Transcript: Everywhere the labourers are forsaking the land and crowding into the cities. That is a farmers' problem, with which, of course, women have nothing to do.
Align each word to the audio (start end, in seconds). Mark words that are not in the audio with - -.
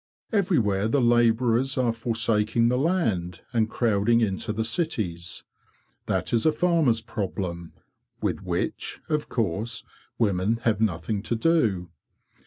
Everywhere 0.33 0.87
the 0.87 0.99
labourers 0.99 1.77
are 1.77 1.93
forsaking 1.93 2.69
the 2.69 2.77
land 2.79 3.41
and 3.53 3.69
crowding 3.69 4.19
into 4.19 4.51
the 4.51 4.63
cities. 4.63 5.43
That 6.07 6.33
is 6.33 6.43
a 6.43 6.51
farmers' 6.51 7.01
problem, 7.01 7.73
with 8.19 8.41
which, 8.41 8.99
of 9.09 9.29
course, 9.29 9.83
women 10.17 10.57
have 10.63 10.81
nothing 10.81 11.21
to 11.21 11.35
do. 11.35 11.91